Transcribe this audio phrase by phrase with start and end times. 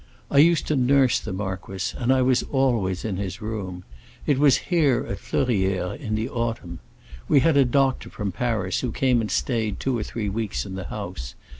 [0.31, 3.83] I used to nurse the marquis, and I was always in his room.
[4.25, 6.79] It was here at Fleurières, in the autumn.
[7.27, 10.73] We had a doctor from Paris, who came and stayed two or three weeks in
[10.73, 11.35] the house.